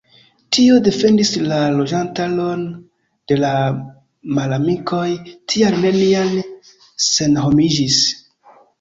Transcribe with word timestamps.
Tio 0.55 0.77
defendis 0.85 1.33
la 1.51 1.59
loĝantaron 1.81 2.65
de 3.33 3.39
la 3.45 3.53
malamikoj, 4.41 5.07
tial 5.55 5.81
neniam 5.87 6.37
senhomiĝis. 7.13 8.05